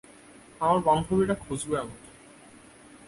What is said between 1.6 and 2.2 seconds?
আমাকে।